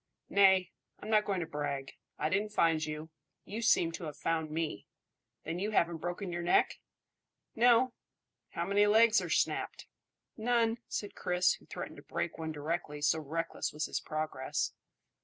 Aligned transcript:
"Nay! 0.29 0.71
I'm 0.99 1.11
not 1.11 1.25
going 1.25 1.41
to 1.41 1.45
brag. 1.45 1.91
I 2.17 2.27
didn't 2.29 2.53
find 2.53 2.83
you; 2.83 3.11
you 3.45 3.61
seem 3.61 3.91
to 3.91 4.05
have 4.05 4.17
found 4.17 4.49
me. 4.49 4.87
Then 5.43 5.59
you 5.59 5.69
haven't 5.69 5.99
broken 5.99 6.33
your 6.33 6.41
neck?" 6.41 6.79
"No." 7.55 7.93
"How 8.49 8.65
many 8.65 8.87
legs 8.87 9.21
are 9.21 9.29
snapped?" 9.29 9.85
"None," 10.37 10.79
said 10.87 11.13
Chris, 11.13 11.53
who 11.53 11.67
threatened 11.67 11.97
to 11.97 12.01
break 12.01 12.39
one 12.39 12.51
directly, 12.51 12.99
so 13.03 13.19
reckless 13.19 13.71
was 13.71 13.85
his 13.85 13.99
progress. 13.99 14.73